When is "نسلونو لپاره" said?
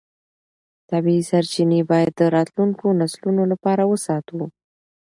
3.01-3.83